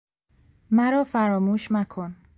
[0.71, 2.15] مرافراموش مکن